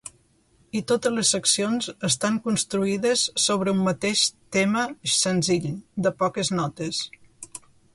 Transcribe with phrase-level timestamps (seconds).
[0.77, 4.27] I totes les seccions estan construïdes sobre un mateix
[4.59, 4.89] tema
[5.21, 5.73] senzill,
[6.09, 7.09] de poques notes.